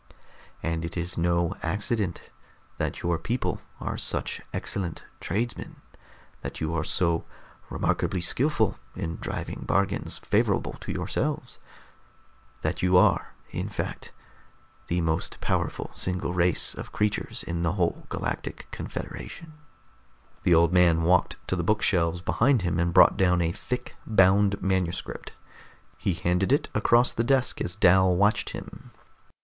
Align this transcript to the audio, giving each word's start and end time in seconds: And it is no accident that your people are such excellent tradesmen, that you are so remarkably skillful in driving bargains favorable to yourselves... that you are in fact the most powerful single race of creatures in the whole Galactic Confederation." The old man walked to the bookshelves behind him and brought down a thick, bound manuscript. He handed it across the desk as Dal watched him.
And 0.63 0.83
it 0.83 0.97
is 0.97 1.15
no 1.15 1.55
accident 1.61 2.23
that 2.79 3.03
your 3.03 3.19
people 3.19 3.61
are 3.79 3.99
such 3.99 4.41
excellent 4.51 5.03
tradesmen, 5.19 5.75
that 6.41 6.59
you 6.59 6.73
are 6.73 6.83
so 6.83 7.23
remarkably 7.69 8.19
skillful 8.19 8.79
in 8.95 9.17
driving 9.17 9.59
bargains 9.63 10.17
favorable 10.17 10.73
to 10.81 10.91
yourselves... 10.91 11.59
that 12.63 12.81
you 12.81 12.97
are 12.97 13.35
in 13.51 13.69
fact 13.69 14.11
the 14.87 15.01
most 15.01 15.39
powerful 15.39 15.91
single 15.93 16.33
race 16.33 16.73
of 16.73 16.91
creatures 16.91 17.43
in 17.43 17.61
the 17.61 17.73
whole 17.73 18.07
Galactic 18.09 18.65
Confederation." 18.71 19.53
The 20.41 20.55
old 20.55 20.73
man 20.73 21.03
walked 21.03 21.37
to 21.47 21.55
the 21.55 21.63
bookshelves 21.63 22.23
behind 22.23 22.63
him 22.63 22.79
and 22.79 22.91
brought 22.91 23.17
down 23.17 23.39
a 23.39 23.51
thick, 23.51 23.93
bound 24.07 24.59
manuscript. 24.63 25.31
He 25.99 26.15
handed 26.15 26.51
it 26.51 26.71
across 26.73 27.13
the 27.13 27.23
desk 27.23 27.61
as 27.61 27.75
Dal 27.75 28.15
watched 28.15 28.49
him. 28.49 28.89